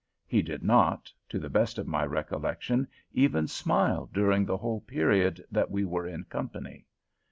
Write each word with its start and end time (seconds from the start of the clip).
He 0.25 0.41
did 0.41 0.63
not, 0.63 1.11
to 1.29 1.37
the 1.37 1.47
best 1.51 1.77
of 1.77 1.85
my 1.85 2.03
recollection, 2.07 2.87
even 3.13 3.47
smile 3.47 4.09
during 4.11 4.45
the 4.45 4.57
whole 4.57 4.81
period 4.81 5.45
that 5.51 5.69
we 5.69 5.85
were 5.85 6.07
in 6.07 6.23
company. 6.23 6.87